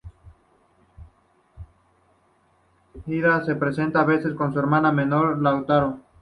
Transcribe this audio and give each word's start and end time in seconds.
Hilda 3.05 3.45
se 3.45 3.53
presentaba 3.55 4.01
a 4.03 4.07
veces 4.07 4.33
con 4.33 4.51
su 4.51 4.57
hermano 4.57 4.91
menor 4.91 5.39
Lautaro. 5.39 5.99